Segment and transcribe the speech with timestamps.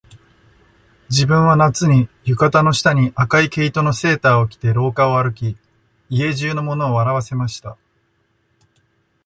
[1.11, 5.55] 自分は夏に、浴衣の下に赤い毛糸のセーターを着て廊下を歩き、
[6.09, 7.77] 家中の者を笑わせました